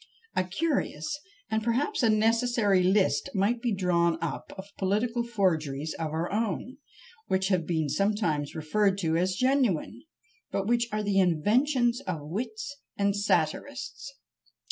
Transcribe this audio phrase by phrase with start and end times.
[0.35, 1.19] A curious,
[1.51, 6.77] and perhaps a necessary list might be drawn up of political forgeries of our own,
[7.27, 10.01] which have been sometimes referred to as genuine,
[10.49, 14.15] but which are the inventions of wits and satirists!